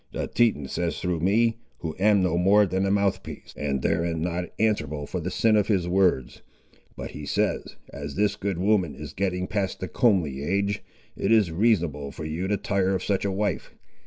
The 0.13 0.25
Teton 0.25 0.67
says 0.67 0.97
through 0.99 1.19
me, 1.19 1.59
who 1.81 1.95
am 1.99 2.23
no 2.23 2.35
more 2.35 2.65
than 2.65 2.87
a 2.87 2.89
mouthpiece, 2.89 3.53
and 3.55 3.83
therein 3.83 4.19
not 4.23 4.45
answerable 4.57 5.05
for 5.05 5.19
the 5.19 5.29
sin 5.29 5.55
of 5.55 5.67
his 5.67 5.87
words, 5.87 6.41
but 6.97 7.11
he 7.11 7.23
says, 7.23 7.75
as 7.93 8.15
this 8.15 8.35
good 8.35 8.57
woman 8.57 8.95
is 8.95 9.13
getting 9.13 9.45
past 9.45 9.79
the 9.79 9.87
comely 9.87 10.41
age, 10.41 10.83
it 11.15 11.31
is 11.31 11.51
reasonable 11.51 12.09
for 12.11 12.25
you 12.25 12.47
to 12.47 12.57
tire 12.57 12.95
of 12.95 13.03
such 13.03 13.25
a 13.25 13.31
wife. 13.31 13.75